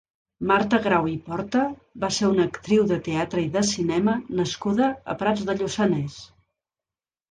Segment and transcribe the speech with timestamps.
[0.51, 1.61] Marta Grau i Porta
[2.05, 6.23] va ser una actriu de teatre i de cinema nascuda a Prats de Lluçanès.